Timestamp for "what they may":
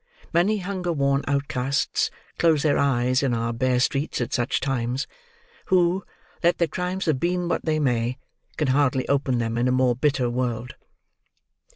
7.47-8.17